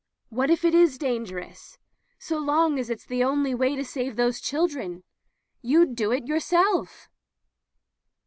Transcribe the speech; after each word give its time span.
What, 0.29 0.49
if 0.49 0.65
it 0.65 0.73
is 0.73 0.97
dangerous— 0.97 1.77
so 2.17 2.39
long 2.39 2.79
as 2.79 2.89
it's 2.89 3.05
the 3.05 3.23
only 3.23 3.53
way 3.53 3.75
to 3.75 3.85
save 3.85 4.15
those 4.15 4.41
children? 4.41 5.03
You'd 5.61 5.95
do 5.95 6.11
it 6.11 6.25
yourself." 6.25 7.07